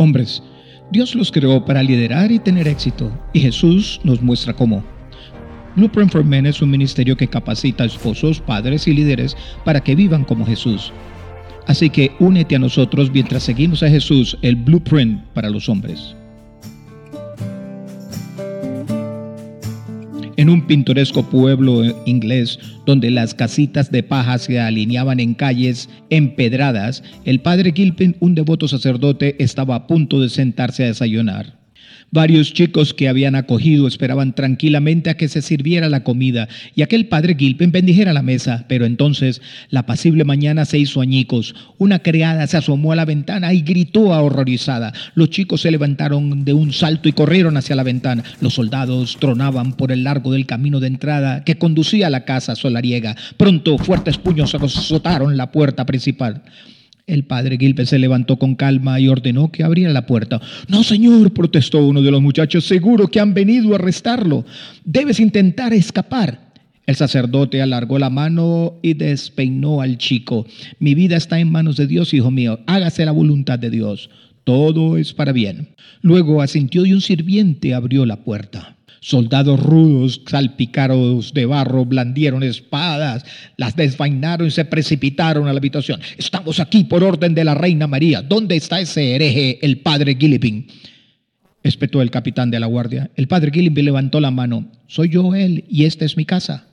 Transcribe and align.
Hombres, 0.00 0.42
Dios 0.90 1.14
los 1.14 1.30
creó 1.30 1.62
para 1.62 1.82
liderar 1.82 2.32
y 2.32 2.38
tener 2.38 2.66
éxito, 2.66 3.12
y 3.34 3.40
Jesús 3.40 4.00
nos 4.02 4.22
muestra 4.22 4.54
cómo. 4.54 4.82
Blueprint 5.76 6.10
for 6.10 6.24
Men 6.24 6.46
es 6.46 6.62
un 6.62 6.70
ministerio 6.70 7.18
que 7.18 7.28
capacita 7.28 7.84
a 7.84 7.86
esposos, 7.86 8.40
padres 8.40 8.88
y 8.88 8.94
líderes 8.94 9.36
para 9.62 9.82
que 9.82 9.94
vivan 9.94 10.24
como 10.24 10.46
Jesús. 10.46 10.90
Así 11.66 11.90
que 11.90 12.12
únete 12.18 12.56
a 12.56 12.60
nosotros 12.60 13.12
mientras 13.12 13.42
seguimos 13.42 13.82
a 13.82 13.90
Jesús, 13.90 14.38
el 14.40 14.56
Blueprint 14.56 15.20
para 15.34 15.50
los 15.50 15.68
hombres. 15.68 16.16
En 20.40 20.48
un 20.48 20.66
pintoresco 20.66 21.22
pueblo 21.22 21.82
inglés 22.06 22.58
donde 22.86 23.10
las 23.10 23.34
casitas 23.34 23.92
de 23.92 24.02
paja 24.02 24.38
se 24.38 24.58
alineaban 24.58 25.20
en 25.20 25.34
calles 25.34 25.90
empedradas, 26.08 27.02
el 27.26 27.40
padre 27.40 27.72
Gilpin, 27.76 28.16
un 28.20 28.34
devoto 28.34 28.66
sacerdote, 28.66 29.36
estaba 29.38 29.74
a 29.74 29.86
punto 29.86 30.18
de 30.18 30.30
sentarse 30.30 30.84
a 30.84 30.86
desayunar. 30.86 31.59
Varios 32.10 32.52
chicos 32.52 32.92
que 32.92 33.08
habían 33.08 33.36
acogido 33.36 33.86
esperaban 33.86 34.34
tranquilamente 34.34 35.10
a 35.10 35.16
que 35.16 35.28
se 35.28 35.42
sirviera 35.42 35.88
la 35.88 36.02
comida 36.02 36.48
y 36.74 36.82
aquel 36.82 37.06
padre 37.06 37.36
Gilpin 37.38 37.70
bendijera 37.70 38.12
la 38.12 38.22
mesa, 38.22 38.64
pero 38.68 38.84
entonces 38.84 39.40
la 39.68 39.86
pasible 39.86 40.24
mañana 40.24 40.64
se 40.64 40.78
hizo 40.78 41.00
añicos. 41.00 41.54
Una 41.78 42.00
criada 42.00 42.46
se 42.46 42.56
asomó 42.56 42.92
a 42.92 42.96
la 42.96 43.04
ventana 43.04 43.52
y 43.52 43.62
gritó 43.62 44.08
horrorizada. 44.08 44.92
Los 45.14 45.30
chicos 45.30 45.60
se 45.60 45.70
levantaron 45.70 46.44
de 46.44 46.52
un 46.52 46.72
salto 46.72 47.08
y 47.08 47.12
corrieron 47.12 47.56
hacia 47.56 47.76
la 47.76 47.82
ventana. 47.82 48.24
Los 48.40 48.54
soldados 48.54 49.16
tronaban 49.20 49.74
por 49.74 49.92
el 49.92 50.04
largo 50.04 50.32
del 50.32 50.46
camino 50.46 50.80
de 50.80 50.88
entrada 50.88 51.44
que 51.44 51.58
conducía 51.58 52.08
a 52.08 52.10
la 52.10 52.24
casa 52.24 52.56
solariega. 52.56 53.16
Pronto 53.36 53.78
fuertes 53.78 54.18
puños 54.18 54.54
azotaron 54.54 55.36
la 55.36 55.52
puerta 55.52 55.86
principal. 55.86 56.42
El 57.10 57.24
padre 57.24 57.58
Gilpin 57.58 57.86
se 57.86 57.98
levantó 57.98 58.38
con 58.38 58.54
calma 58.54 59.00
y 59.00 59.08
ordenó 59.08 59.50
que 59.50 59.64
abriera 59.64 59.92
la 59.92 60.06
puerta. 60.06 60.40
No, 60.68 60.84
señor, 60.84 61.32
protestó 61.32 61.84
uno 61.84 62.02
de 62.02 62.10
los 62.10 62.22
muchachos, 62.22 62.64
seguro 62.64 63.08
que 63.08 63.18
han 63.18 63.34
venido 63.34 63.72
a 63.72 63.76
arrestarlo. 63.76 64.44
Debes 64.84 65.18
intentar 65.18 65.72
escapar. 65.72 66.50
El 66.86 66.96
sacerdote 66.96 67.62
alargó 67.62 67.98
la 67.98 68.10
mano 68.10 68.78
y 68.82 68.94
despeinó 68.94 69.80
al 69.80 69.98
chico. 69.98 70.46
Mi 70.78 70.94
vida 70.94 71.16
está 71.16 71.38
en 71.38 71.50
manos 71.50 71.76
de 71.76 71.86
Dios, 71.86 72.14
hijo 72.14 72.30
mío. 72.30 72.60
Hágase 72.66 73.04
la 73.04 73.12
voluntad 73.12 73.58
de 73.58 73.70
Dios. 73.70 74.10
Todo 74.44 74.96
es 74.96 75.12
para 75.12 75.32
bien. 75.32 75.68
Luego 76.00 76.42
asintió 76.42 76.86
y 76.86 76.92
un 76.92 77.00
sirviente 77.00 77.74
abrió 77.74 78.06
la 78.06 78.24
puerta. 78.24 78.76
Soldados 79.00 79.58
rudos, 79.58 80.20
salpicados 80.26 81.32
de 81.32 81.46
barro, 81.46 81.86
blandieron 81.86 82.42
espadas, 82.42 83.24
las 83.56 83.74
desvainaron 83.74 84.48
y 84.48 84.50
se 84.50 84.66
precipitaron 84.66 85.48
a 85.48 85.52
la 85.54 85.58
habitación. 85.58 86.00
Estamos 86.18 86.60
aquí 86.60 86.84
por 86.84 87.02
orden 87.02 87.34
de 87.34 87.44
la 87.44 87.54
reina 87.54 87.86
María. 87.86 88.20
¿Dónde 88.20 88.56
está 88.56 88.78
ese 88.78 89.14
hereje, 89.14 89.58
el 89.62 89.78
padre 89.78 90.16
Gillipin? 90.16 90.66
espetó 91.62 92.02
el 92.02 92.10
capitán 92.10 92.50
de 92.50 92.60
la 92.60 92.66
guardia. 92.66 93.10
El 93.16 93.26
padre 93.26 93.50
Gillipin 93.52 93.86
levantó 93.86 94.20
la 94.20 94.30
mano. 94.30 94.70
Soy 94.86 95.08
yo 95.08 95.34
él 95.34 95.64
y 95.68 95.84
esta 95.84 96.04
es 96.04 96.16
mi 96.16 96.26
casa. 96.26 96.66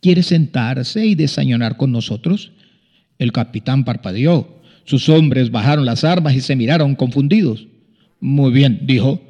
¿Quiere 0.00 0.22
sentarse 0.22 1.06
y 1.06 1.14
desayunar 1.14 1.76
con 1.76 1.92
nosotros? 1.92 2.52
El 3.18 3.32
capitán 3.32 3.84
parpadeó. 3.84 4.62
Sus 4.84 5.08
hombres 5.08 5.50
bajaron 5.50 5.84
las 5.84 6.02
armas 6.02 6.34
y 6.34 6.40
se 6.40 6.56
miraron 6.56 6.94
confundidos. 6.94 7.66
Muy 8.20 8.52
bien, 8.52 8.80
dijo. 8.82 9.27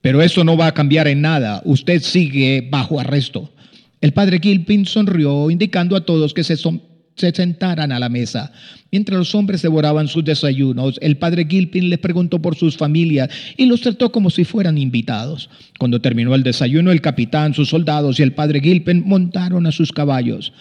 Pero 0.00 0.22
eso 0.22 0.44
no 0.44 0.56
va 0.56 0.68
a 0.68 0.74
cambiar 0.74 1.08
en 1.08 1.20
nada. 1.20 1.62
Usted 1.64 2.02
sigue 2.02 2.66
bajo 2.70 3.00
arresto. 3.00 3.50
El 4.00 4.12
padre 4.12 4.40
Gilpin 4.40 4.86
sonrió, 4.86 5.50
indicando 5.50 5.94
a 5.94 6.04
todos 6.06 6.32
que 6.32 6.42
se, 6.42 6.56
se 7.16 7.32
sentaran 7.32 7.92
a 7.92 7.98
la 7.98 8.08
mesa. 8.08 8.52
Mientras 8.90 9.18
los 9.18 9.34
hombres 9.34 9.62
devoraban 9.62 10.08
sus 10.08 10.24
desayunos, 10.24 10.98
el 11.00 11.16
padre 11.16 11.46
Gilpin 11.48 11.90
les 11.90 11.98
preguntó 11.98 12.40
por 12.42 12.56
sus 12.56 12.76
familias 12.76 13.28
y 13.56 13.66
los 13.66 13.82
trató 13.82 14.10
como 14.10 14.30
si 14.30 14.44
fueran 14.44 14.78
invitados. 14.78 15.48
Cuando 15.78 16.00
terminó 16.00 16.34
el 16.34 16.42
desayuno, 16.42 16.90
el 16.90 17.00
capitán, 17.00 17.54
sus 17.54 17.68
soldados 17.68 18.18
y 18.18 18.22
el 18.22 18.32
padre 18.32 18.60
Gilpin 18.60 19.04
montaron 19.06 19.66
a 19.66 19.72
sus 19.72 19.92
caballos. 19.92 20.52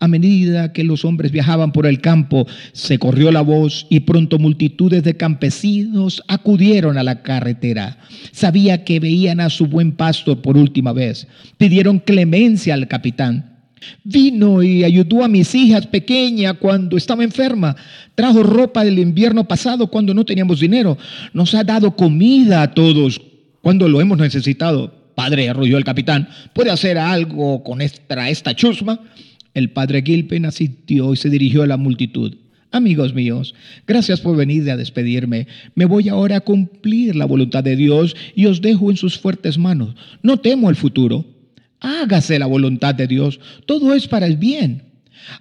A 0.00 0.08
medida 0.08 0.72
que 0.72 0.84
los 0.84 1.04
hombres 1.04 1.30
viajaban 1.30 1.72
por 1.72 1.86
el 1.86 2.00
campo, 2.00 2.46
se 2.72 2.98
corrió 2.98 3.30
la 3.30 3.42
voz 3.42 3.86
y 3.90 4.00
pronto 4.00 4.38
multitudes 4.38 5.02
de 5.02 5.16
campesinos 5.16 6.22
acudieron 6.28 6.98
a 6.98 7.02
la 7.02 7.22
carretera. 7.22 7.98
Sabía 8.32 8.84
que 8.84 9.00
veían 9.00 9.40
a 9.40 9.50
su 9.50 9.66
buen 9.66 9.92
pastor 9.92 10.40
por 10.42 10.56
última 10.56 10.92
vez. 10.92 11.26
Pidieron 11.58 11.98
clemencia 11.98 12.74
al 12.74 12.88
capitán. 12.88 13.53
Vino 14.02 14.62
y 14.62 14.84
ayudó 14.84 15.24
a 15.24 15.28
mis 15.28 15.54
hijas 15.54 15.86
pequeñas 15.86 16.54
cuando 16.58 16.96
estaba 16.96 17.24
enferma. 17.24 17.76
Trajo 18.14 18.42
ropa 18.42 18.84
del 18.84 18.98
invierno 18.98 19.46
pasado 19.46 19.88
cuando 19.88 20.14
no 20.14 20.24
teníamos 20.24 20.60
dinero. 20.60 20.98
Nos 21.32 21.54
ha 21.54 21.64
dado 21.64 21.96
comida 21.96 22.62
a 22.62 22.74
todos 22.74 23.20
cuando 23.60 23.88
lo 23.88 24.00
hemos 24.00 24.18
necesitado. 24.18 24.92
Padre, 25.14 25.48
arrolló 25.48 25.78
el 25.78 25.84
capitán, 25.84 26.28
¿puede 26.52 26.70
hacer 26.70 26.98
algo 26.98 27.62
con 27.62 27.80
esta, 27.80 28.28
esta 28.28 28.54
chusma? 28.54 29.00
El 29.54 29.70
padre 29.70 30.02
Gilpin 30.04 30.46
asistió 30.46 31.12
y 31.12 31.16
se 31.16 31.30
dirigió 31.30 31.62
a 31.62 31.66
la 31.66 31.76
multitud. 31.76 32.34
Amigos 32.72 33.14
míos, 33.14 33.54
gracias 33.86 34.20
por 34.20 34.36
venir 34.36 34.68
a 34.68 34.76
despedirme. 34.76 35.46
Me 35.76 35.84
voy 35.84 36.08
ahora 36.08 36.38
a 36.38 36.40
cumplir 36.40 37.14
la 37.14 37.24
voluntad 37.24 37.62
de 37.62 37.76
Dios 37.76 38.16
y 38.34 38.46
os 38.46 38.60
dejo 38.60 38.90
en 38.90 38.96
sus 38.96 39.16
fuertes 39.16 39.58
manos. 39.58 39.94
No 40.22 40.38
temo 40.38 40.68
el 40.68 40.74
futuro. 40.74 41.24
Hágase 41.84 42.38
la 42.38 42.46
voluntad 42.46 42.94
de 42.94 43.06
Dios. 43.06 43.38
Todo 43.66 43.94
es 43.94 44.08
para 44.08 44.26
el 44.26 44.36
bien. 44.38 44.82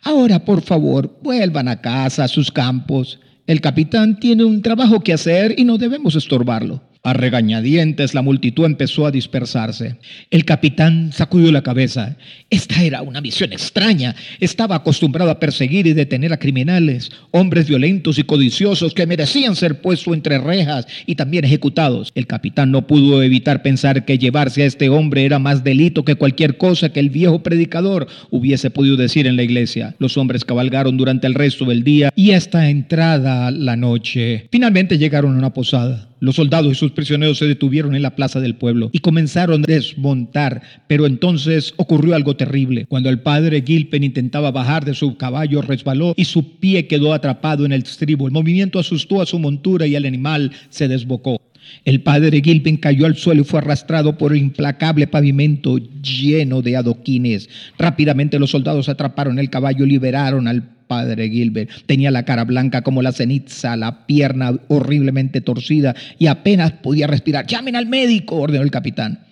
Ahora, 0.03 0.43
por 0.43 0.61
favor, 0.61 1.19
vuelvan 1.23 1.67
a 1.67 1.81
casa, 1.81 2.25
a 2.25 2.27
sus 2.27 2.51
campos. 2.51 3.19
El 3.47 3.61
capitán 3.61 4.19
tiene 4.19 4.43
un 4.43 4.61
trabajo 4.61 4.99
que 4.99 5.13
hacer 5.13 5.55
y 5.57 5.63
no 5.63 5.77
debemos 5.77 6.15
estorbarlo. 6.15 6.81
A 7.05 7.11
regañadientes 7.11 8.13
la 8.13 8.21
multitud 8.21 8.63
empezó 8.63 9.05
a 9.05 9.11
dispersarse. 9.11 9.97
El 10.31 10.45
capitán 10.45 11.11
sacudió 11.11 11.51
la 11.51 11.61
cabeza. 11.61 12.15
Esta 12.49 12.81
era 12.81 13.01
una 13.01 13.19
misión 13.19 13.51
extraña. 13.51 14.15
Estaba 14.39 14.77
acostumbrado 14.77 15.29
a 15.29 15.37
perseguir 15.37 15.85
y 15.85 15.91
detener 15.91 16.31
a 16.31 16.39
criminales, 16.39 17.11
hombres 17.31 17.67
violentos 17.67 18.19
y 18.19 18.23
codiciosos 18.23 18.93
que 18.93 19.05
merecían 19.05 19.57
ser 19.57 19.81
puestos 19.81 20.13
entre 20.13 20.37
rejas 20.37 20.87
y 21.05 21.15
también 21.15 21.43
ejecutados. 21.43 22.09
El 22.15 22.25
capitán 22.25 22.71
no 22.71 22.87
pudo 22.87 23.21
evitar 23.21 23.63
pensar 23.63 24.05
que 24.05 24.17
llevarse 24.17 24.63
a 24.63 24.67
este 24.67 24.87
hombre 24.87 25.25
era 25.25 25.39
más 25.39 25.61
delito 25.61 26.05
que 26.05 26.15
cualquier 26.15 26.57
cosa 26.57 26.93
que 26.93 27.01
el 27.01 27.09
viejo 27.09 27.43
predicador 27.43 28.07
hubiese 28.29 28.69
podido 28.69 28.95
decir 28.95 29.27
en 29.27 29.35
la 29.35 29.43
iglesia. 29.43 29.93
Los 29.99 30.15
hombres 30.15 30.45
cabalgaron 30.45 30.95
durante 30.95 31.27
el 31.27 31.33
resto 31.33 31.65
del 31.65 31.83
día 31.83 32.13
y 32.15 32.31
hasta 32.31 32.69
entrada 32.69 33.51
la 33.51 33.75
noche. 33.75 34.47
Finalmente 34.49 34.97
llegaron 34.97 35.35
a 35.35 35.39
una 35.39 35.53
posada. 35.53 36.12
Los 36.23 36.37
soldados 36.37 36.71
y 36.71 36.75
sus 36.75 36.93
prisioneros 36.93 37.37
se 37.37 37.47
detuvieron 37.47 37.95
en 37.95 38.01
la 38.01 38.15
plaza 38.15 38.39
del 38.39 38.55
pueblo 38.55 38.89
y 38.93 38.99
comenzaron 38.99 39.63
a 39.63 39.67
desmontar, 39.67 40.61
pero 40.87 41.05
entonces 41.05 41.73
ocurrió 41.75 42.15
algo 42.15 42.37
terrible. 42.37 42.85
Cuando 42.85 43.09
el 43.09 43.19
padre 43.19 43.61
Gilpen 43.61 44.05
intentaba 44.05 44.49
bajar 44.49 44.85
de 44.85 44.93
su 44.93 45.17
caballo, 45.17 45.61
resbaló 45.61 46.13
y 46.15 46.23
su 46.23 46.59
pie 46.59 46.87
quedó 46.87 47.13
atrapado 47.13 47.65
en 47.65 47.73
el 47.73 47.83
estribo. 47.83 48.25
El 48.25 48.31
movimiento 48.31 48.79
asustó 48.79 49.21
a 49.21 49.25
su 49.25 49.37
montura 49.37 49.85
y 49.85 49.97
el 49.97 50.05
animal 50.05 50.53
se 50.69 50.87
desbocó. 50.87 51.41
El 51.85 52.01
padre 52.01 52.41
Gilpin 52.41 52.77
cayó 52.77 53.05
al 53.05 53.15
suelo 53.15 53.41
y 53.41 53.45
fue 53.45 53.59
arrastrado 53.59 54.17
por 54.17 54.31
el 54.31 54.39
implacable 54.39 55.07
pavimento 55.07 55.77
lleno 55.77 56.61
de 56.61 56.77
adoquines. 56.77 57.49
Rápidamente 57.77 58.39
los 58.39 58.51
soldados 58.51 58.89
atraparon 58.89 59.39
el 59.39 59.49
caballo 59.49 59.85
y 59.85 59.89
liberaron 59.89 60.47
al 60.47 60.63
padre 60.87 61.29
Gilbert. 61.29 61.69
Tenía 61.85 62.11
la 62.11 62.23
cara 62.23 62.43
blanca 62.43 62.81
como 62.81 63.01
la 63.01 63.11
ceniza, 63.11 63.75
la 63.75 64.05
pierna 64.05 64.53
horriblemente 64.67 65.41
torcida 65.41 65.95
y 66.19 66.27
apenas 66.27 66.71
podía 66.73 67.07
respirar. 67.07 67.47
Llamen 67.47 67.75
al 67.75 67.87
médico, 67.87 68.35
ordenó 68.35 68.63
el 68.63 68.71
capitán. 68.71 69.25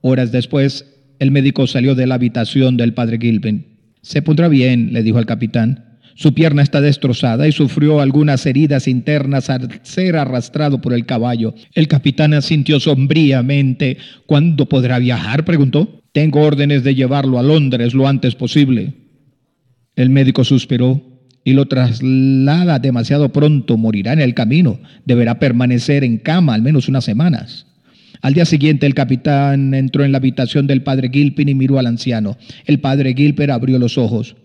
Horas 0.00 0.32
después, 0.32 0.86
el 1.18 1.30
médico 1.30 1.66
salió 1.66 1.94
de 1.94 2.06
la 2.06 2.14
habitación 2.14 2.76
del 2.76 2.94
padre 2.94 3.18
Gilbert. 3.20 3.66
Se 4.02 4.22
pondrá 4.22 4.48
bien, 4.48 4.92
le 4.92 5.02
dijo 5.02 5.18
al 5.18 5.26
capitán. 5.26 5.89
Su 6.14 6.34
pierna 6.34 6.62
está 6.62 6.80
destrozada 6.80 7.48
y 7.48 7.52
sufrió 7.52 8.00
algunas 8.00 8.44
heridas 8.46 8.88
internas 8.88 9.50
al 9.50 9.80
ser 9.82 10.16
arrastrado 10.16 10.80
por 10.80 10.92
el 10.92 11.06
caballo. 11.06 11.54
El 11.74 11.88
capitán 11.88 12.34
asintió 12.34 12.80
sombríamente. 12.80 13.98
¿Cuándo 14.26 14.66
podrá 14.66 14.98
viajar? 14.98 15.44
preguntó. 15.44 16.02
Tengo 16.12 16.40
órdenes 16.40 16.82
de 16.82 16.94
llevarlo 16.94 17.38
a 17.38 17.42
Londres 17.42 17.94
lo 17.94 18.08
antes 18.08 18.34
posible. 18.34 18.94
El 19.96 20.10
médico 20.10 20.44
suspiró 20.44 21.02
y 21.44 21.52
lo 21.52 21.66
traslada 21.66 22.78
demasiado 22.78 23.32
pronto, 23.32 23.76
morirá 23.76 24.12
en 24.12 24.20
el 24.20 24.34
camino, 24.34 24.78
deberá 25.04 25.38
permanecer 25.38 26.04
en 26.04 26.18
cama 26.18 26.54
al 26.54 26.62
menos 26.62 26.88
unas 26.88 27.04
semanas. 27.04 27.66
Al 28.22 28.34
día 28.34 28.44
siguiente 28.44 28.86
el 28.86 28.94
capitán 28.94 29.72
entró 29.72 30.04
en 30.04 30.12
la 30.12 30.18
habitación 30.18 30.66
del 30.66 30.82
padre 30.82 31.08
Gilpin 31.10 31.48
y 31.48 31.54
miró 31.54 31.78
al 31.78 31.86
anciano. 31.86 32.36
El 32.66 32.80
padre 32.80 33.14
Gilpin 33.14 33.50
abrió 33.50 33.78
los 33.78 33.96
ojos. 33.96 34.36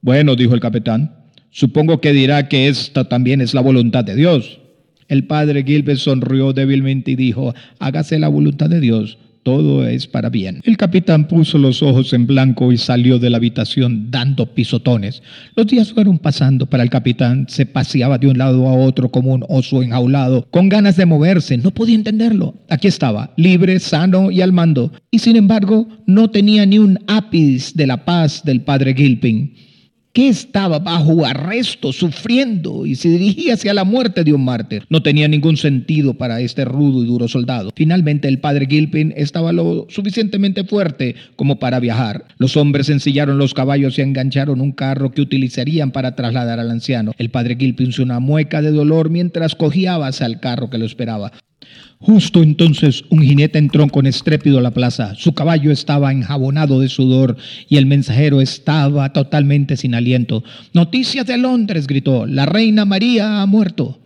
Bueno, 0.00 0.36
dijo 0.36 0.54
el 0.54 0.60
capitán, 0.60 1.12
supongo 1.50 2.00
que 2.00 2.12
dirá 2.12 2.48
que 2.48 2.68
esta 2.68 3.08
también 3.08 3.40
es 3.40 3.52
la 3.52 3.60
voluntad 3.60 4.04
de 4.04 4.14
Dios. 4.14 4.60
El 5.08 5.24
padre 5.24 5.64
Gilpin 5.64 5.96
sonrió 5.96 6.52
débilmente 6.52 7.12
y 7.12 7.16
dijo, 7.16 7.54
hágase 7.80 8.18
la 8.18 8.28
voluntad 8.28 8.68
de 8.68 8.78
Dios, 8.78 9.18
todo 9.42 9.86
es 9.88 10.06
para 10.06 10.28
bien. 10.28 10.60
El 10.64 10.76
capitán 10.76 11.26
puso 11.26 11.58
los 11.58 11.82
ojos 11.82 12.12
en 12.12 12.26
blanco 12.26 12.70
y 12.70 12.76
salió 12.76 13.18
de 13.18 13.30
la 13.30 13.38
habitación 13.38 14.10
dando 14.10 14.54
pisotones. 14.54 15.22
Los 15.56 15.66
días 15.66 15.92
fueron 15.92 16.18
pasando 16.18 16.66
para 16.66 16.82
el 16.82 16.90
capitán. 16.90 17.46
Se 17.48 17.66
paseaba 17.66 18.18
de 18.18 18.28
un 18.28 18.38
lado 18.38 18.68
a 18.68 18.74
otro 18.74 19.10
como 19.10 19.32
un 19.32 19.44
oso 19.48 19.82
enjaulado, 19.82 20.46
con 20.50 20.68
ganas 20.68 20.96
de 20.96 21.06
moverse. 21.06 21.56
No 21.56 21.72
podía 21.72 21.94
entenderlo. 21.94 22.54
Aquí 22.68 22.86
estaba, 22.86 23.32
libre, 23.36 23.80
sano 23.80 24.30
y 24.30 24.42
al 24.42 24.52
mando. 24.52 24.92
Y 25.10 25.18
sin 25.18 25.36
embargo, 25.36 25.88
no 26.06 26.30
tenía 26.30 26.66
ni 26.66 26.78
un 26.78 26.98
ápice 27.06 27.72
de 27.74 27.86
la 27.86 28.04
paz 28.04 28.44
del 28.44 28.60
padre 28.60 28.94
Gilpin 28.94 29.54
que 30.12 30.28
estaba 30.28 30.78
bajo 30.78 31.24
arresto, 31.24 31.92
sufriendo 31.92 32.86
y 32.86 32.94
se 32.94 33.08
dirigía 33.08 33.54
hacia 33.54 33.74
la 33.74 33.84
muerte 33.84 34.24
de 34.24 34.32
un 34.32 34.44
mártir. 34.44 34.84
No 34.88 35.02
tenía 35.02 35.28
ningún 35.28 35.56
sentido 35.56 36.14
para 36.14 36.40
este 36.40 36.64
rudo 36.64 37.02
y 37.02 37.06
duro 37.06 37.28
soldado. 37.28 37.70
Finalmente 37.74 38.28
el 38.28 38.40
padre 38.40 38.66
Gilpin 38.66 39.12
estaba 39.16 39.52
lo 39.52 39.86
suficientemente 39.88 40.64
fuerte 40.64 41.14
como 41.36 41.58
para 41.58 41.80
viajar. 41.80 42.26
Los 42.38 42.56
hombres 42.56 42.88
ensillaron 42.88 43.38
los 43.38 43.54
caballos 43.54 43.98
y 43.98 44.02
engancharon 44.02 44.60
un 44.60 44.72
carro 44.72 45.12
que 45.12 45.22
utilizarían 45.22 45.90
para 45.90 46.14
trasladar 46.14 46.60
al 46.60 46.70
anciano. 46.70 47.12
El 47.18 47.30
padre 47.30 47.56
Gilpin 47.56 47.88
hizo 47.88 48.02
una 48.02 48.20
mueca 48.20 48.62
de 48.62 48.72
dolor 48.72 49.10
mientras 49.10 49.54
cogía 49.54 49.88
hacia 49.96 50.26
el 50.26 50.40
carro 50.40 50.70
que 50.70 50.78
lo 50.78 50.84
esperaba. 50.84 51.32
Justo 52.00 52.42
entonces 52.42 53.04
un 53.10 53.22
jinete 53.22 53.58
entró 53.58 53.88
con 53.88 54.06
estrépito 54.06 54.58
a 54.58 54.62
la 54.62 54.70
plaza. 54.70 55.14
Su 55.16 55.34
caballo 55.34 55.72
estaba 55.72 56.12
enjabonado 56.12 56.78
de 56.80 56.88
sudor 56.88 57.36
y 57.68 57.76
el 57.76 57.86
mensajero 57.86 58.40
estaba 58.40 59.12
totalmente 59.12 59.76
sin 59.76 59.94
aliento. 59.94 60.44
Noticias 60.72 61.26
de 61.26 61.38
Londres, 61.38 61.88
gritó. 61.88 62.24
La 62.24 62.46
reina 62.46 62.84
María 62.84 63.42
ha 63.42 63.46
muerto. 63.46 63.98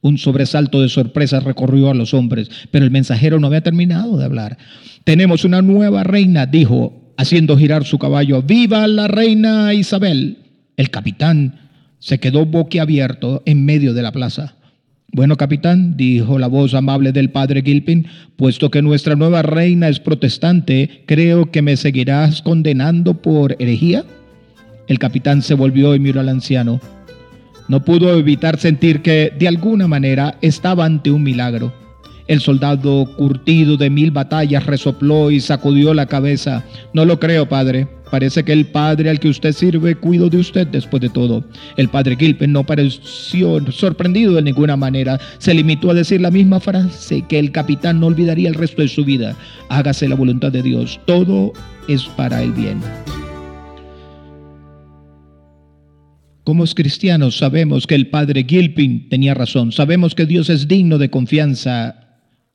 Un 0.00 0.16
sobresalto 0.16 0.80
de 0.80 0.88
sorpresa 0.88 1.40
recorrió 1.40 1.90
a 1.90 1.94
los 1.94 2.14
hombres, 2.14 2.48
pero 2.70 2.84
el 2.84 2.90
mensajero 2.90 3.40
no 3.40 3.48
había 3.48 3.62
terminado 3.62 4.16
de 4.16 4.24
hablar. 4.24 4.56
Tenemos 5.04 5.44
una 5.44 5.60
nueva 5.60 6.04
reina, 6.04 6.46
dijo, 6.46 7.12
haciendo 7.16 7.58
girar 7.58 7.84
su 7.84 7.98
caballo. 7.98 8.42
¡Viva 8.42 8.86
la 8.86 9.08
reina 9.08 9.74
Isabel! 9.74 10.38
El 10.76 10.90
capitán 10.90 11.60
se 11.98 12.18
quedó 12.18 12.46
boquiabierto 12.46 13.42
en 13.44 13.64
medio 13.64 13.92
de 13.92 14.02
la 14.02 14.12
plaza. 14.12 14.54
Bueno, 15.12 15.36
capitán, 15.36 15.96
dijo 15.96 16.38
la 16.38 16.46
voz 16.46 16.72
amable 16.72 17.10
del 17.10 17.30
padre 17.30 17.62
Gilpin, 17.62 18.06
puesto 18.36 18.70
que 18.70 18.80
nuestra 18.80 19.16
nueva 19.16 19.42
reina 19.42 19.88
es 19.88 19.98
protestante, 19.98 21.02
creo 21.06 21.50
que 21.50 21.62
me 21.62 21.76
seguirás 21.76 22.42
condenando 22.42 23.20
por 23.20 23.56
herejía. 23.58 24.04
El 24.86 25.00
capitán 25.00 25.42
se 25.42 25.54
volvió 25.54 25.96
y 25.96 25.98
miró 25.98 26.20
al 26.20 26.28
anciano. 26.28 26.80
No 27.66 27.84
pudo 27.84 28.16
evitar 28.16 28.58
sentir 28.58 29.02
que, 29.02 29.32
de 29.36 29.48
alguna 29.48 29.88
manera, 29.88 30.38
estaba 30.42 30.84
ante 30.84 31.10
un 31.10 31.24
milagro. 31.24 31.72
El 32.30 32.40
soldado, 32.40 33.06
curtido 33.16 33.76
de 33.76 33.90
mil 33.90 34.12
batallas, 34.12 34.64
resopló 34.64 35.32
y 35.32 35.40
sacudió 35.40 35.92
la 35.94 36.06
cabeza. 36.06 36.64
No 36.94 37.04
lo 37.04 37.18
creo, 37.18 37.48
padre. 37.48 37.88
Parece 38.08 38.44
que 38.44 38.52
el 38.52 38.66
padre 38.66 39.10
al 39.10 39.18
que 39.18 39.30
usted 39.30 39.50
sirve 39.52 39.96
cuidó 39.96 40.30
de 40.30 40.38
usted 40.38 40.68
después 40.68 41.00
de 41.00 41.08
todo. 41.08 41.42
El 41.76 41.88
padre 41.88 42.14
Gilpin 42.14 42.52
no 42.52 42.64
pareció 42.64 43.60
sorprendido 43.72 44.34
de 44.34 44.42
ninguna 44.42 44.76
manera. 44.76 45.18
Se 45.38 45.52
limitó 45.52 45.90
a 45.90 45.94
decir 45.94 46.20
la 46.20 46.30
misma 46.30 46.60
frase 46.60 47.22
que 47.22 47.40
el 47.40 47.50
capitán 47.50 47.98
no 47.98 48.06
olvidaría 48.06 48.48
el 48.48 48.54
resto 48.54 48.82
de 48.82 48.86
su 48.86 49.04
vida. 49.04 49.34
Hágase 49.68 50.06
la 50.06 50.14
voluntad 50.14 50.52
de 50.52 50.62
Dios. 50.62 51.00
Todo 51.06 51.52
es 51.88 52.04
para 52.04 52.44
el 52.44 52.52
bien. 52.52 52.80
Como 56.44 56.64
cristianos 56.64 57.38
sabemos 57.38 57.88
que 57.88 57.96
el 57.96 58.06
padre 58.06 58.46
Gilpin 58.48 59.08
tenía 59.08 59.34
razón. 59.34 59.72
Sabemos 59.72 60.14
que 60.14 60.26
Dios 60.26 60.48
es 60.48 60.68
digno 60.68 60.96
de 60.98 61.10
confianza 61.10 62.06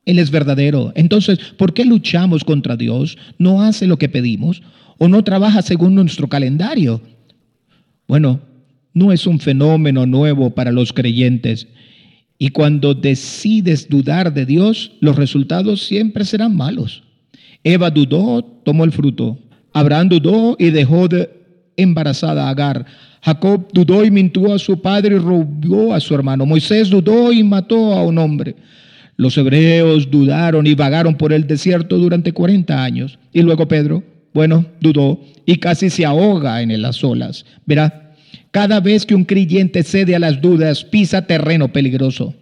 él 0.06 0.18
es 0.18 0.30
verdadero. 0.30 0.92
Entonces, 0.94 1.38
¿por 1.58 1.74
qué 1.74 1.84
luchamos 1.84 2.44
contra 2.44 2.76
Dios? 2.76 3.18
¿No 3.38 3.60
hace 3.60 3.86
lo 3.86 3.98
que 3.98 4.08
pedimos? 4.08 4.62
¿O 4.98 5.08
no 5.08 5.22
trabaja 5.22 5.60
según 5.60 5.94
nuestro 5.96 6.28
calendario? 6.28 7.02
Bueno, 8.08 8.40
no 8.94 9.12
es 9.12 9.26
un 9.26 9.40
fenómeno 9.40 10.06
nuevo 10.06 10.50
para 10.50 10.72
los 10.72 10.92
creyentes. 10.92 11.66
Y 12.38 12.50
cuando 12.50 12.94
decides 12.94 13.88
dudar 13.88 14.32
de 14.32 14.46
Dios, 14.46 14.92
los 15.00 15.16
resultados 15.16 15.82
siempre 15.82 16.24
serán 16.24 16.56
malos. 16.56 17.02
Eva 17.64 17.90
dudó, 17.90 18.42
tomó 18.64 18.84
el 18.84 18.92
fruto. 18.92 19.38
Abraham 19.72 20.08
dudó 20.08 20.56
y 20.58 20.70
dejó 20.70 21.08
de 21.08 21.28
embarazada 21.76 22.46
a 22.46 22.50
Agar. 22.50 22.86
Jacob 23.22 23.66
dudó 23.72 24.04
y 24.04 24.10
mintió 24.10 24.54
a 24.54 24.58
su 24.58 24.80
padre 24.80 25.16
y 25.16 25.18
robó 25.18 25.92
a 25.92 25.98
su 25.98 26.14
hermano. 26.14 26.46
Moisés 26.46 26.88
dudó 26.88 27.32
y 27.32 27.42
mató 27.42 27.92
a 27.92 28.04
un 28.04 28.18
hombre. 28.18 28.54
Los 29.16 29.38
hebreos 29.38 30.10
dudaron 30.10 30.66
y 30.66 30.74
vagaron 30.74 31.16
por 31.16 31.32
el 31.32 31.46
desierto 31.46 31.98
durante 31.98 32.32
40 32.32 32.82
años. 32.82 33.18
Y 33.32 33.42
luego 33.42 33.66
Pedro, 33.66 34.04
bueno, 34.34 34.66
dudó 34.80 35.20
y 35.46 35.56
casi 35.56 35.88
se 35.88 36.04
ahoga 36.04 36.60
en 36.60 36.82
las 36.82 37.02
olas. 37.02 37.46
Verá, 37.64 38.14
cada 38.50 38.80
vez 38.80 39.06
que 39.06 39.14
un 39.14 39.24
creyente 39.24 39.82
cede 39.82 40.14
a 40.14 40.18
las 40.18 40.40
dudas, 40.40 40.84
pisa 40.84 41.26
terreno 41.26 41.72
peligroso. 41.72 42.34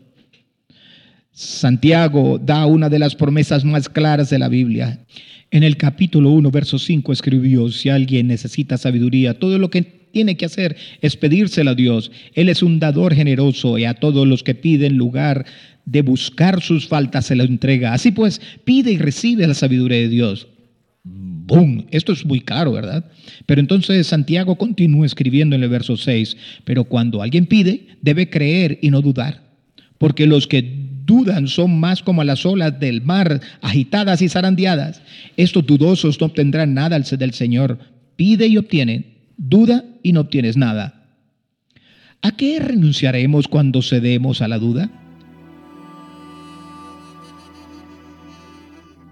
Santiago 1.30 2.38
da 2.38 2.66
una 2.66 2.88
de 2.88 2.98
las 2.98 3.14
promesas 3.14 3.64
más 3.64 3.88
claras 3.88 4.30
de 4.30 4.38
la 4.38 4.48
Biblia. 4.48 5.00
En 5.50 5.62
el 5.62 5.76
capítulo 5.76 6.30
1, 6.30 6.50
verso 6.50 6.78
5 6.78 7.12
escribió, 7.12 7.68
si 7.70 7.88
alguien 7.88 8.26
necesita 8.26 8.76
sabiduría, 8.78 9.38
todo 9.38 9.58
lo 9.58 9.70
que 9.70 10.03
tiene 10.14 10.36
que 10.38 10.46
hacer 10.46 10.76
es 11.02 11.16
pedírsela 11.16 11.72
a 11.72 11.74
Dios. 11.74 12.10
Él 12.32 12.48
es 12.48 12.62
un 12.62 12.78
dador 12.78 13.14
generoso 13.14 13.76
y 13.76 13.84
a 13.84 13.92
todos 13.92 14.26
los 14.26 14.42
que 14.42 14.54
piden 14.54 14.96
lugar 14.96 15.44
de 15.84 16.00
buscar 16.00 16.62
sus 16.62 16.88
faltas 16.88 17.26
se 17.26 17.36
lo 17.36 17.44
entrega. 17.44 17.92
Así 17.92 18.12
pues, 18.12 18.40
pide 18.64 18.92
y 18.92 18.98
recibe 18.98 19.46
la 19.46 19.52
sabiduría 19.52 19.98
de 19.98 20.08
Dios. 20.08 20.46
¡Bum! 21.02 21.84
Esto 21.90 22.12
es 22.12 22.24
muy 22.24 22.40
claro, 22.40 22.72
¿verdad? 22.72 23.04
Pero 23.44 23.60
entonces 23.60 24.06
Santiago 24.06 24.56
continúa 24.56 25.04
escribiendo 25.04 25.54
en 25.54 25.62
el 25.62 25.68
verso 25.68 25.98
6, 25.98 26.36
pero 26.64 26.84
cuando 26.84 27.20
alguien 27.20 27.44
pide, 27.44 27.88
debe 28.00 28.30
creer 28.30 28.78
y 28.80 28.88
no 28.88 29.02
dudar, 29.02 29.42
porque 29.98 30.26
los 30.26 30.46
que 30.46 30.62
dudan 31.04 31.48
son 31.48 31.78
más 31.78 32.02
como 32.02 32.24
las 32.24 32.46
olas 32.46 32.80
del 32.80 33.02
mar, 33.02 33.42
agitadas 33.60 34.22
y 34.22 34.30
zarandeadas. 34.30 35.02
Estos 35.36 35.66
dudosos 35.66 36.18
no 36.18 36.28
obtendrán 36.28 36.72
nada 36.72 36.98
del 36.98 37.34
Señor. 37.34 37.78
Pide 38.16 38.46
y 38.46 38.56
obtiene, 38.56 39.13
duda 39.36 39.84
y 40.02 40.12
no 40.12 40.20
obtienes 40.20 40.56
nada. 40.56 41.04
¿A 42.22 42.32
qué 42.32 42.58
renunciaremos 42.58 43.48
cuando 43.48 43.82
cedemos 43.82 44.40
a 44.40 44.48
la 44.48 44.58
duda? 44.58 44.90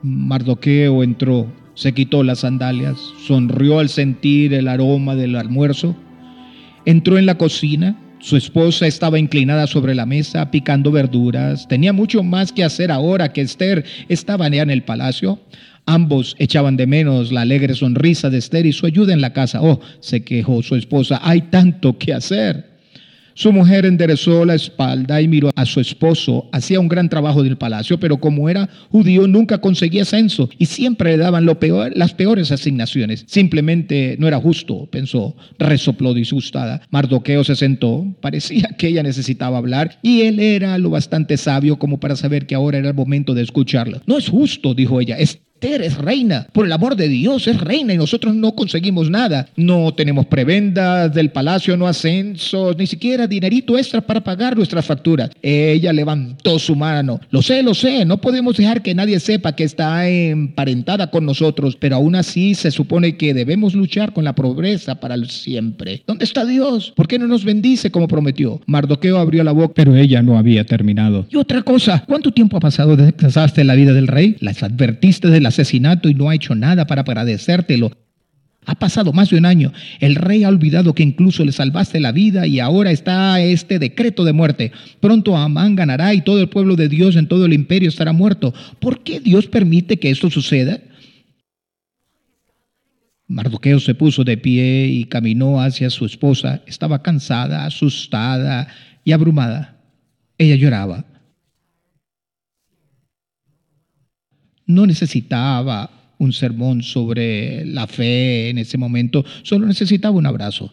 Mardoqueo 0.03 1.03
entró, 1.03 1.47
se 1.75 1.93
quitó 1.93 2.25
las 2.25 2.41
sandalias, 2.41 2.97
sonrió 3.27 3.79
al 3.79 3.89
sentir 3.89 4.53
el 4.55 4.67
aroma 4.67 5.15
del 5.15 5.37
almuerzo, 5.37 5.95
entró 6.85 7.19
en 7.19 7.27
la 7.27 7.39
cocina, 7.39 7.97
su 8.19 8.37
esposa 8.37 8.87
estaba 8.87 9.19
inclinada 9.19 9.67
sobre 9.67 9.95
la 9.95 10.07
mesa 10.07 10.51
picando 10.51 10.91
verduras, 10.91 11.69
tenía 11.69 11.93
mucho 11.93 12.23
más 12.23 12.53
que 12.53 12.65
hacer 12.65 12.91
ahora 12.91 13.33
que 13.33 13.41
Esther 13.41 13.85
estaba 14.09 14.49
ya 14.49 14.63
en 14.63 14.71
el 14.71 14.85
palacio. 14.85 15.41
Ambos 15.87 16.37
echaban 16.39 16.77
de 16.77 16.87
menos 16.87 17.33
la 17.33 17.43
alegre 17.43 17.75
sonrisa 17.75 18.31
de 18.31 18.39
Esther 18.39 18.67
y 18.67 18.73
su 18.73 18.87
ayuda 18.87 19.13
en 19.13 19.21
la 19.21 19.33
casa. 19.33 19.61
Oh, 19.63 19.81
se 20.01 20.23
quejó 20.23 20.63
su 20.63 20.77
esposa, 20.77 21.21
hay 21.23 21.43
tanto 21.43 21.99
que 21.99 22.13
hacer. 22.13 22.73
Su 23.35 23.53
mujer 23.53 23.87
enderezó 23.87 24.45
la 24.45 24.55
espalda 24.55 25.21
y 25.21 25.29
miró 25.29 25.51
a 25.57 25.65
su 25.65 25.81
esposo. 25.81 26.49
Hacía 26.53 26.81
un 26.81 26.89
gran 26.89 27.09
trabajo 27.09 27.43
del 27.43 27.57
palacio, 27.57 27.99
pero 27.99 28.19
como 28.19 28.49
era 28.49 28.69
judío 28.91 29.27
nunca 29.27 29.59
conseguía 29.59 30.05
censo 30.05 30.51
y 30.59 30.67
siempre 30.67 31.13
le 31.13 31.23
daban 31.23 31.47
lo 31.47 31.59
peor, 31.59 31.93
las 31.97 32.13
peores 32.13 32.53
asignaciones. 32.53 33.25
Simplemente 33.27 34.17
no 34.19 34.29
era 34.29 34.39
justo, 34.39 34.87
pensó. 34.91 35.35
Resopló 35.59 36.13
disgustada. 36.13 36.83
Mardoqueo 36.91 37.43
se 37.43 37.57
sentó. 37.57 38.05
Parecía 38.21 38.69
que 38.77 38.89
ella 38.89 39.03
necesitaba 39.03 39.59
hablar 39.59 39.99
y 40.03 40.23
él 40.23 40.39
era 40.39 40.77
lo 40.77 40.91
bastante 40.91 41.37
sabio 41.39 41.79
como 41.79 42.01
para 42.01 42.17
saber 42.17 42.47
que 42.47 42.55
ahora 42.55 42.79
era 42.79 42.89
el 42.89 42.95
momento 42.95 43.33
de 43.33 43.43
escucharla. 43.43 44.03
No 44.07 44.19
es 44.19 44.29
justo, 44.29 44.75
dijo 44.75 45.01
ella. 45.01 45.17
Es 45.17 45.41
es 45.63 45.97
reina. 45.97 46.47
Por 46.53 46.67
el 46.67 46.73
amor 46.73 46.97
de 46.97 47.09
Dios, 47.09 47.47
es 47.47 47.61
reina 47.61 47.95
y 47.95 47.97
nosotros 47.97 48.35
no 48.35 48.53
conseguimos 48.55 49.09
nada. 49.11 49.49
No 49.57 49.95
tenemos 49.95 50.27
prebendas 50.27 51.15
del 51.15 51.31
palacio, 51.31 51.77
no 51.77 51.87
ascensos, 51.87 52.77
ni 52.77 52.87
siquiera 52.87 53.27
dinerito 53.27 53.79
extra 53.79 54.01
para 54.01 54.23
pagar 54.23 54.57
nuestras 54.57 54.85
facturas. 54.85 55.31
Ella 55.41 55.93
levantó 55.93 56.59
su 56.59 56.75
mano. 56.75 57.21
Lo 57.31 57.43
sé, 57.43 57.63
lo 57.63 57.75
sé. 57.75 58.05
No 58.05 58.21
podemos 58.21 58.57
dejar 58.57 58.83
que 58.83 58.95
nadie 58.95 59.21
sepa 59.21 59.55
que 59.55 59.65
está 59.65 60.09
emparentada 60.09 61.11
con 61.11 61.25
nosotros, 61.25 61.77
pero 61.77 61.97
aún 61.97 62.17
así 62.17 62.55
se 62.55 62.71
supone 62.71 63.17
que 63.17 63.33
debemos 63.33 63.75
luchar 63.75 64.13
con 64.13 64.25
la 64.25 64.35
pobreza 64.35 64.97
para 64.97 65.17
siempre. 65.27 66.03
¿Dónde 66.07 66.25
está 66.25 66.45
Dios? 66.45 66.93
¿Por 66.97 67.07
qué 67.07 67.19
no 67.19 67.29
nos 67.29 67.45
bendice 67.45 67.91
como 67.91 68.09
prometió? 68.09 68.61
Mardoqueo 68.67 69.19
abrió 69.19 69.45
la 69.45 69.53
boca, 69.53 69.75
pero 69.75 69.95
ella 69.95 70.23
no 70.23 70.39
había 70.39 70.65
terminado. 70.65 71.27
Y 71.31 71.37
otra 71.37 71.63
cosa, 71.63 72.05
¿cuánto 72.07 72.33
tiempo 72.33 72.57
ha 72.57 72.61
pasado 72.61 72.97
desde 72.97 73.13
que 73.13 73.27
casaste 73.27 73.63
la 73.63 73.75
vida 73.75 73.93
del 73.93 74.09
rey? 74.09 74.37
Las 74.41 74.63
advertiste 74.63 75.29
de 75.29 75.41
la 75.41 75.52
asesinato 75.53 76.09
y 76.09 76.15
no 76.15 76.29
ha 76.29 76.35
hecho 76.35 76.55
nada 76.55 76.87
para 76.87 77.03
agradecértelo. 77.03 77.93
Ha 78.65 78.77
pasado 78.77 79.13
más 79.13 79.31
de 79.31 79.37
un 79.37 79.45
año. 79.45 79.73
El 79.99 80.15
rey 80.15 80.45
ha 80.45 80.49
olvidado 80.49 80.95
que 80.95 81.03
incluso 81.03 81.45
le 81.45 81.51
salvaste 81.51 81.99
la 81.99 82.13
vida 82.13 82.47
y 82.47 82.61
ahora 82.61 82.93
está 82.93 83.41
este 83.41 83.79
decreto 83.79 84.25
de 84.25 84.33
muerte. 84.33 84.73
Pronto 85.01 85.37
Amán 85.37 85.75
ganará 85.75 86.15
y 86.15 86.21
todo 86.21 86.41
el 86.41 86.49
pueblo 86.49 86.77
de 86.77 86.89
Dios 86.89 87.17
en 87.17 87.27
todo 87.27 87.47
el 87.47 87.53
imperio 87.53 87.89
estará 87.89 88.13
muerto. 88.13 88.55
¿Por 88.79 89.03
qué 89.03 89.19
Dios 89.19 89.49
permite 89.49 89.99
que 89.99 90.11
esto 90.11 90.31
suceda? 90.31 90.81
Mardoqueo 93.27 93.81
se 93.81 93.95
puso 93.95 94.23
de 94.23 94.37
pie 94.37 94.87
y 94.87 95.05
caminó 95.07 95.61
hacia 95.61 95.91
su 95.91 96.07
esposa. 96.07 96.63
Estaba 96.67 97.03
cansada, 97.03 97.65
asustada 97.65 98.69
y 99.05 99.11
abrumada. 99.11 99.81
Ella 100.39 100.55
lloraba. 100.55 101.05
No 104.73 104.87
necesitaba 104.87 105.91
un 106.17 106.33
sermón 106.33 106.83
sobre 106.83 107.67
la 107.67 107.87
fe 107.87 108.49
en 108.49 108.57
ese 108.57 108.79
momento, 108.79 109.25
solo 109.43 109.67
necesitaba 109.67 110.17
un 110.17 110.25
abrazo. 110.25 110.73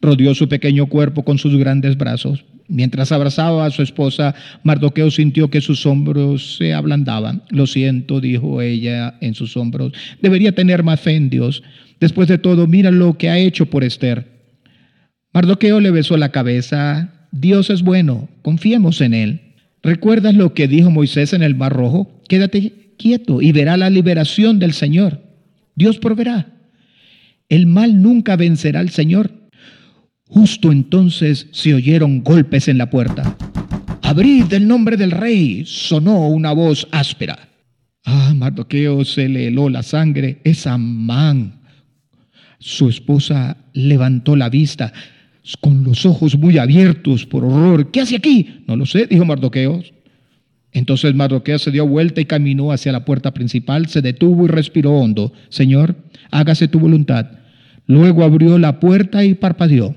Rodeó 0.00 0.34
su 0.34 0.48
pequeño 0.48 0.86
cuerpo 0.86 1.24
con 1.24 1.36
sus 1.36 1.56
grandes 1.56 1.98
brazos. 1.98 2.44
Mientras 2.68 3.12
abrazaba 3.12 3.66
a 3.66 3.70
su 3.70 3.82
esposa, 3.82 4.34
Mardoqueo 4.62 5.10
sintió 5.10 5.50
que 5.50 5.60
sus 5.60 5.84
hombros 5.84 6.56
se 6.56 6.72
ablandaban. 6.72 7.42
Lo 7.50 7.66
siento, 7.66 8.20
dijo 8.20 8.62
ella 8.62 9.18
en 9.20 9.34
sus 9.34 9.56
hombros. 9.58 9.92
Debería 10.22 10.52
tener 10.52 10.82
más 10.82 11.00
fe 11.00 11.14
en 11.16 11.28
Dios. 11.28 11.62
Después 12.00 12.28
de 12.28 12.38
todo, 12.38 12.66
mira 12.66 12.90
lo 12.90 13.18
que 13.18 13.28
ha 13.28 13.38
hecho 13.38 13.66
por 13.66 13.84
Esther. 13.84 14.26
Mardoqueo 15.34 15.80
le 15.80 15.90
besó 15.90 16.16
la 16.16 16.30
cabeza. 16.30 17.28
Dios 17.30 17.68
es 17.68 17.82
bueno, 17.82 18.28
confiemos 18.40 19.02
en 19.02 19.12
Él. 19.12 19.40
¿Recuerdas 19.82 20.34
lo 20.34 20.54
que 20.54 20.66
dijo 20.66 20.90
Moisés 20.90 21.34
en 21.34 21.42
el 21.42 21.54
Mar 21.54 21.74
Rojo? 21.74 22.22
Quédate 22.28 22.83
quieto 22.96 23.40
y 23.42 23.52
verá 23.52 23.76
la 23.76 23.90
liberación 23.90 24.58
del 24.58 24.72
Señor. 24.72 25.20
Dios 25.74 25.98
proveerá. 25.98 26.52
El 27.48 27.66
mal 27.66 28.00
nunca 28.00 28.36
vencerá 28.36 28.80
al 28.80 28.90
Señor. 28.90 29.30
Justo 30.26 30.72
entonces 30.72 31.48
se 31.52 31.74
oyeron 31.74 32.22
golpes 32.22 32.68
en 32.68 32.78
la 32.78 32.90
puerta. 32.90 33.36
Abrid 34.02 34.52
el 34.52 34.66
nombre 34.66 34.96
del 34.96 35.10
rey, 35.10 35.64
sonó 35.66 36.28
una 36.28 36.52
voz 36.52 36.86
áspera. 36.90 37.48
Ah, 38.04 38.32
Mardoqueo 38.34 39.04
se 39.04 39.28
le 39.28 39.48
heló 39.48 39.68
la 39.68 39.82
sangre. 39.82 40.40
Es 40.44 40.66
Amán. 40.66 41.60
Su 42.58 42.88
esposa 42.88 43.56
levantó 43.72 44.36
la 44.36 44.48
vista 44.48 44.92
con 45.60 45.84
los 45.84 46.06
ojos 46.06 46.38
muy 46.38 46.58
abiertos 46.58 47.26
por 47.26 47.44
horror. 47.44 47.90
¿Qué 47.90 48.00
hace 48.00 48.16
aquí? 48.16 48.64
No 48.66 48.76
lo 48.76 48.86
sé, 48.86 49.06
dijo 49.06 49.24
Mardoqueo. 49.24 49.82
Entonces 50.74 51.14
Mardoqueo 51.14 51.58
se 51.58 51.70
dio 51.70 51.86
vuelta 51.86 52.20
y 52.20 52.26
caminó 52.26 52.72
hacia 52.72 52.92
la 52.92 53.04
puerta 53.04 53.32
principal, 53.32 53.86
se 53.86 54.02
detuvo 54.02 54.44
y 54.44 54.48
respiró 54.48 54.92
hondo. 54.92 55.32
Señor, 55.48 55.94
hágase 56.30 56.68
tu 56.68 56.80
voluntad. 56.80 57.26
Luego 57.86 58.24
abrió 58.24 58.58
la 58.58 58.80
puerta 58.80 59.24
y 59.24 59.34
parpadeó. 59.34 59.94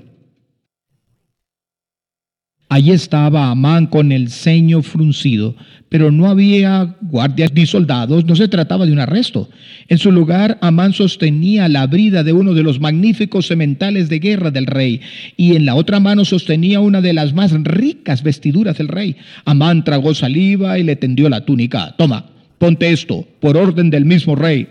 Allí 2.70 2.90
estaba 2.90 3.50
Amán 3.50 3.86
con 3.86 4.12
el 4.12 4.28
ceño 4.28 4.82
fruncido, 4.82 5.56
pero 5.88 6.10
no 6.10 6.26
había 6.26 6.96
guardias 7.00 7.54
ni 7.54 7.64
soldados, 7.64 8.26
no 8.26 8.36
se 8.36 8.46
trataba 8.46 8.84
de 8.84 8.92
un 8.92 8.98
arresto. 8.98 9.48
En 9.88 9.96
su 9.96 10.12
lugar, 10.12 10.58
Amán 10.60 10.92
sostenía 10.92 11.66
la 11.68 11.86
brida 11.86 12.22
de 12.22 12.34
uno 12.34 12.52
de 12.52 12.62
los 12.62 12.78
magníficos 12.78 13.46
sementales 13.46 14.10
de 14.10 14.18
guerra 14.18 14.50
del 14.50 14.66
rey, 14.66 15.00
y 15.38 15.56
en 15.56 15.64
la 15.64 15.76
otra 15.76 15.98
mano 15.98 16.26
sostenía 16.26 16.80
una 16.80 17.00
de 17.00 17.14
las 17.14 17.32
más 17.32 17.52
ricas 17.52 18.22
vestiduras 18.22 18.76
del 18.76 18.88
rey. 18.88 19.16
Amán 19.46 19.82
tragó 19.82 20.14
saliva 20.14 20.78
y 20.78 20.82
le 20.82 20.96
tendió 20.96 21.30
la 21.30 21.46
túnica. 21.46 21.94
Toma, 21.96 22.26
ponte 22.58 22.92
esto, 22.92 23.26
por 23.40 23.56
orden 23.56 23.88
del 23.88 24.04
mismo 24.04 24.36
rey. 24.36 24.68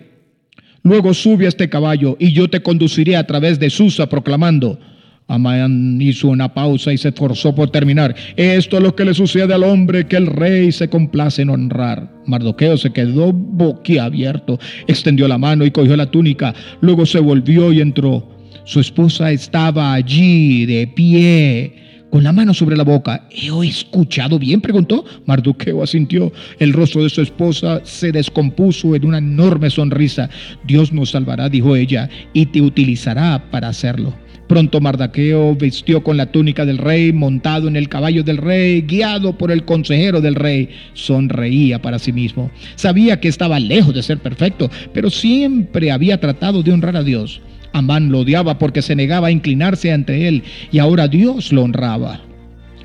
Luego 0.83 1.15
sube 1.15 1.45
a 1.45 1.49
este 1.49 1.67
caballo, 1.67 2.15
y 2.19 2.31
yo 2.31 2.47
te 2.47 2.61
conduciré 2.61 3.15
a 3.15 3.25
través 3.25 3.59
de 3.59 3.71
Susa 3.71 4.07
proclamando, 4.07 4.79
Amán 5.27 6.01
hizo 6.01 6.29
una 6.29 6.53
pausa 6.53 6.93
y 6.93 6.97
se 6.97 7.09
esforzó 7.09 7.53
por 7.53 7.69
terminar. 7.69 8.15
Esto 8.37 8.77
es 8.77 8.83
lo 8.83 8.95
que 8.95 9.03
le 9.03 9.13
sucede 9.13 9.53
al 9.53 9.63
hombre 9.63 10.07
que 10.07 10.15
el 10.15 10.27
rey 10.27 10.71
se 10.71 10.89
complace 10.89 11.41
en 11.41 11.49
honrar. 11.49 12.09
Mardoqueo 12.25 12.77
se 12.77 12.91
quedó 12.91 13.33
boquiabierto, 13.33 14.57
extendió 14.87 15.27
la 15.27 15.37
mano 15.37 15.65
y 15.65 15.71
cogió 15.71 15.97
la 15.97 16.09
túnica. 16.09 16.55
Luego 16.79 17.05
se 17.05 17.19
volvió 17.19 17.73
y 17.73 17.81
entró. 17.81 18.25
Su 18.63 18.79
esposa 18.79 19.31
estaba 19.31 19.93
allí 19.93 20.65
de 20.65 20.87
pie, 20.87 21.73
con 22.09 22.23
la 22.23 22.31
mano 22.31 22.53
sobre 22.53 22.77
la 22.77 22.83
boca. 22.83 23.27
¿He 23.29 23.67
escuchado 23.67 24.39
bien? 24.39 24.61
preguntó. 24.61 25.03
Mardoqueo 25.25 25.83
asintió. 25.83 26.31
El 26.57 26.71
rostro 26.71 27.03
de 27.03 27.09
su 27.09 27.21
esposa 27.21 27.81
se 27.83 28.13
descompuso 28.13 28.95
en 28.95 29.05
una 29.05 29.17
enorme 29.17 29.69
sonrisa. 29.69 30.29
Dios 30.65 30.93
nos 30.93 31.11
salvará, 31.11 31.49
dijo 31.49 31.75
ella, 31.75 32.09
y 32.31 32.45
te 32.45 32.61
utilizará 32.61 33.43
para 33.51 33.67
hacerlo. 33.67 34.13
Pronto 34.47 34.79
Mardaqueo 34.79 35.55
vistió 35.55 36.03
con 36.03 36.15
la 36.15 36.27
túnica 36.27 36.65
del 36.65 36.77
rey, 36.77 37.11
montado 37.11 37.67
en 37.67 37.75
el 37.75 37.89
caballo 37.89 38.23
del 38.23 38.37
rey, 38.37 38.81
guiado 38.81 39.37
por 39.37 39.51
el 39.51 39.65
consejero 39.65 40.21
del 40.21 40.35
rey. 40.35 40.69
Sonreía 40.93 41.81
para 41.81 41.99
sí 41.99 42.13
mismo. 42.13 42.49
Sabía 42.75 43.19
que 43.19 43.27
estaba 43.27 43.59
lejos 43.59 43.93
de 43.93 44.03
ser 44.03 44.19
perfecto, 44.19 44.71
pero 44.93 45.09
siempre 45.09 45.91
había 45.91 46.19
tratado 46.19 46.63
de 46.63 46.71
honrar 46.71 46.95
a 46.95 47.03
Dios. 47.03 47.41
Amán 47.73 48.09
lo 48.09 48.19
odiaba 48.19 48.57
porque 48.57 48.81
se 48.81 48.95
negaba 48.95 49.27
a 49.27 49.31
inclinarse 49.31 49.91
ante 49.91 50.27
él 50.27 50.43
y 50.71 50.79
ahora 50.79 51.09
Dios 51.09 51.51
lo 51.51 51.63
honraba. 51.63 52.21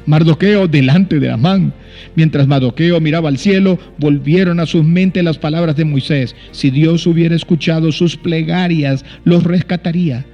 Mardoqueo 0.04 0.66
delante 0.66 1.20
de 1.20 1.30
Amán. 1.30 1.72
Mientras 2.16 2.48
Mardoqueo 2.48 3.00
miraba 3.00 3.28
al 3.28 3.38
cielo, 3.38 3.78
volvieron 3.98 4.58
a 4.58 4.66
su 4.66 4.82
mente 4.82 5.22
las 5.22 5.38
palabras 5.38 5.76
de 5.76 5.84
Moisés. 5.84 6.34
Si 6.50 6.70
Dios 6.70 7.06
hubiera 7.06 7.36
escuchado 7.36 7.92
sus 7.92 8.16
plegarias, 8.16 9.04
los 9.24 9.44
rescataría. 9.44 10.26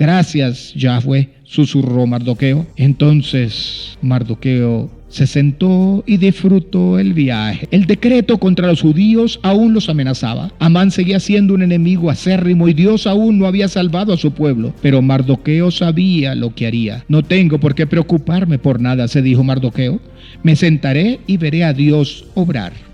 Gracias, 0.00 0.72
Yahweh, 0.74 1.28
susurró 1.44 2.06
Mardoqueo. 2.06 2.66
Entonces 2.76 3.98
Mardoqueo 4.00 4.90
se 5.10 5.26
sentó 5.26 6.02
y 6.06 6.16
disfrutó 6.16 6.98
el 6.98 7.12
viaje. 7.12 7.68
El 7.70 7.84
decreto 7.84 8.38
contra 8.38 8.68
los 8.68 8.80
judíos 8.80 9.38
aún 9.42 9.74
los 9.74 9.90
amenazaba. 9.90 10.52
Amán 10.58 10.90
seguía 10.90 11.20
siendo 11.20 11.52
un 11.52 11.62
enemigo 11.62 12.08
acérrimo 12.08 12.66
y 12.66 12.72
Dios 12.72 13.06
aún 13.06 13.38
no 13.38 13.46
había 13.46 13.68
salvado 13.68 14.14
a 14.14 14.16
su 14.16 14.32
pueblo. 14.32 14.72
Pero 14.80 15.02
Mardoqueo 15.02 15.70
sabía 15.70 16.34
lo 16.34 16.54
que 16.54 16.66
haría. 16.66 17.04
No 17.08 17.22
tengo 17.22 17.60
por 17.60 17.74
qué 17.74 17.86
preocuparme 17.86 18.58
por 18.58 18.80
nada, 18.80 19.06
se 19.06 19.20
dijo 19.20 19.44
Mardoqueo. 19.44 20.00
Me 20.42 20.56
sentaré 20.56 21.20
y 21.26 21.36
veré 21.36 21.64
a 21.64 21.74
Dios 21.74 22.24
obrar. 22.34 22.89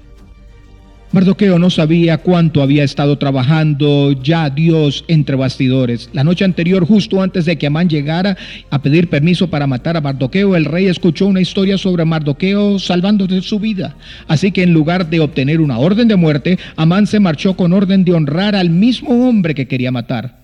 Mardoqueo 1.17 1.59
no 1.59 1.71
sabía 1.71 2.19
cuánto 2.19 2.61
había 2.61 2.85
estado 2.85 3.17
trabajando 3.17 4.13
ya 4.23 4.51
Dios 4.51 5.03
entre 5.09 5.35
bastidores. 5.35 6.11
La 6.13 6.25
noche 6.25 6.45
anterior, 6.45 6.85
justo 6.87 7.23
antes 7.23 7.47
de 7.47 7.57
que 7.57 7.69
Amán 7.69 7.89
llegara 7.89 8.37
a 8.69 8.83
pedir 8.83 9.09
permiso 9.09 9.49
para 9.49 9.67
matar 9.67 9.97
a 9.97 10.03
Mardoqueo, 10.03 10.57
el 10.57 10.67
rey 10.67 10.89
escuchó 10.89 11.25
una 11.25 11.41
historia 11.41 11.79
sobre 11.79 12.05
Mardoqueo 12.05 12.79
salvándose 12.79 13.41
su 13.41 13.59
vida. 13.59 13.97
Así 14.29 14.53
que 14.53 14.63
en 14.63 14.75
lugar 14.75 15.09
de 15.09 15.21
obtener 15.21 15.63
una 15.63 15.79
orden 15.79 16.07
de 16.07 16.17
muerte, 16.17 16.59
Amán 16.77 17.07
se 17.07 17.19
marchó 17.19 17.57
con 17.57 17.73
orden 17.73 18.05
de 18.05 18.13
honrar 18.13 18.55
al 18.55 18.69
mismo 18.69 19.27
hombre 19.27 19.55
que 19.55 19.67
quería 19.67 19.91
matar. 19.91 20.41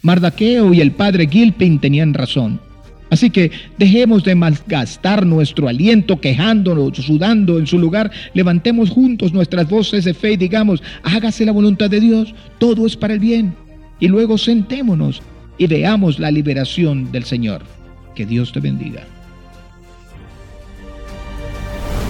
Mardoqueo 0.00 0.72
y 0.72 0.80
el 0.80 0.92
padre 0.92 1.28
Gilpin 1.30 1.78
tenían 1.78 2.14
razón. 2.14 2.69
Así 3.10 3.28
que 3.30 3.50
dejemos 3.76 4.24
de 4.24 4.34
malgastar 4.34 5.26
nuestro 5.26 5.68
aliento 5.68 6.20
quejándonos, 6.20 6.96
sudando. 6.96 7.58
En 7.58 7.66
su 7.66 7.78
lugar, 7.78 8.10
levantemos 8.34 8.90
juntos 8.90 9.32
nuestras 9.32 9.68
voces 9.68 10.04
de 10.04 10.14
fe 10.14 10.32
y 10.32 10.36
digamos, 10.36 10.82
hágase 11.02 11.44
la 11.44 11.52
voluntad 11.52 11.90
de 11.90 12.00
Dios, 12.00 12.34
todo 12.58 12.86
es 12.86 12.96
para 12.96 13.14
el 13.14 13.20
bien. 13.20 13.54
Y 13.98 14.08
luego 14.08 14.38
sentémonos 14.38 15.20
y 15.58 15.66
veamos 15.66 16.18
la 16.18 16.30
liberación 16.30 17.10
del 17.12 17.24
Señor. 17.24 17.62
Que 18.14 18.24
Dios 18.24 18.52
te 18.52 18.60
bendiga. 18.60 19.04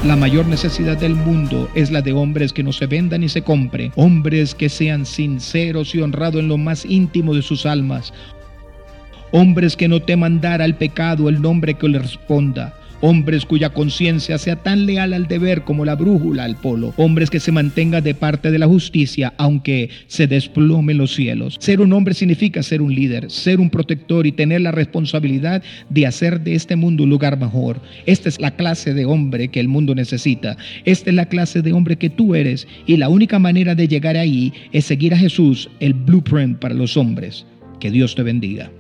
La 0.04 0.16
mayor 0.16 0.47
necesidad 0.47 0.97
del 0.97 1.14
mundo 1.14 1.69
es 1.75 1.90
la 1.90 2.00
de 2.00 2.12
hombres 2.12 2.54
que 2.54 2.62
no 2.62 2.73
se 2.73 2.87
vendan 2.87 3.21
ni 3.21 3.28
se 3.28 3.42
compren, 3.42 3.92
hombres 3.97 4.54
que 4.54 4.71
sean 4.71 5.04
sinceros 5.04 5.95
y 5.95 6.00
honrados 6.00 6.40
en 6.40 6.49
lo 6.49 6.57
más 6.57 6.87
íntimo 6.87 7.35
de 7.35 7.42
sus 7.42 7.66
almas, 7.66 8.14
hombres 9.33 9.77
que 9.77 9.89
no 9.89 10.01
teman 10.01 10.41
dar 10.41 10.63
al 10.63 10.77
pecado 10.77 11.29
el 11.29 11.41
nombre 11.41 11.75
que 11.75 11.89
le 11.89 11.99
responda, 11.99 12.75
hombres 13.01 13.47
cuya 13.47 13.71
conciencia 13.71 14.39
sea 14.39 14.57
tan 14.57 14.87
leal 14.87 15.13
al 15.13 15.27
deber 15.27 15.63
como 15.63 15.85
la 15.85 15.95
brújula 15.95 16.45
al 16.45 16.57
polo, 16.57 16.93
hombres 16.97 17.31
que 17.31 17.41
se 17.41 17.53
mantengan 17.53 18.03
de 18.05 18.15
parte 18.15 18.51
de 18.51 18.59
la 18.59 18.67
justicia 18.67 19.33
aunque 19.39 19.91
se 20.07 20.27
desplomen 20.27 20.99
los 20.99 21.15
cielos. 21.15 21.57
Ser 21.61 21.81
un 21.81 21.93
hombre 21.93 22.15
significa 22.15 22.63
ser 22.63 22.83
un 22.83 22.95
líder, 22.95 23.31
ser 23.31 23.61
un 23.61 23.71
protector 23.71 24.27
y 24.27 24.33
tener 24.33 24.61
la 24.61 24.73
responsabilidad 24.73 25.63
de 25.89 26.07
hacer 26.07 26.41
de 26.41 26.55
este 26.55 26.77
mundo 26.77 27.05
un 27.05 27.11
lugar 27.11 27.39
mejor. 27.39 27.81
Esta 28.07 28.29
es 28.29 28.41
la 28.41 28.51
clase 28.51 28.95
de 28.95 29.05
hombre 29.05 29.49
que 29.49 29.61
el 29.61 29.69
mundo 29.69 29.95
necesita. 29.95 30.57
Esta 30.85 31.11
es 31.11 31.17
la 31.17 31.27
clase 31.27 31.63
de 31.63 31.73
hombre 31.73 31.97
que 31.97 32.11
tú 32.11 32.35
eres 32.35 32.67
y 32.87 32.97
la 32.97 33.09
única 33.09 33.39
manera 33.39 33.75
de 33.75 33.89
llegar 33.89 34.17
ahí 34.17 34.53
es 34.73 34.85
seguir 34.85 35.15
a 35.15 35.19
Jesús, 35.19 35.71
el 35.81 35.95
blueprint 35.95 36.59
para 36.59 36.75
los 36.75 36.97
hombres. 36.97 37.47
Que 37.79 37.91
Dios 37.91 38.15
te 38.15 38.23
bendiga. 38.23 38.71